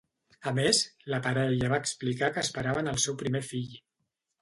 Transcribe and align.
A 0.51 0.53
més, 0.59 0.79
la 1.15 1.19
parella 1.27 1.71
va 1.75 1.81
explicar 1.85 2.33
que 2.39 2.45
esperaven 2.49 2.93
el 2.97 3.01
seu 3.07 3.23
primer 3.25 3.47
fill. 3.55 3.73